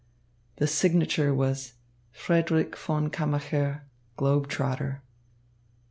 The 0.55 0.65
signature 0.65 1.31
was 1.31 1.73
"Frederick 2.11 2.75
von 2.75 3.11
Kammacher, 3.11 3.81
Globetrotter." 4.17 5.01